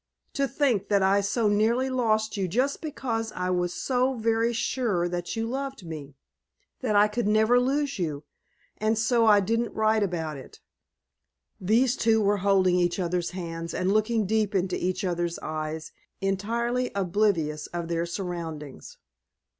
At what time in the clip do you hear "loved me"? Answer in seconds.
5.45-6.15